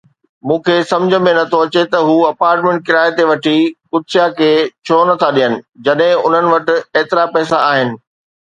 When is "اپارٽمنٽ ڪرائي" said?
2.31-3.11